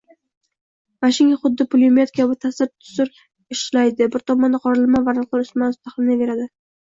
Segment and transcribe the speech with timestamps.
[1.05, 3.11] Mashinka xuddi pulemyot kabi tasira-tusir
[3.57, 6.49] ishlaydi, bir tomonda qoralama varaqlar ustma-ust taxlanaveradi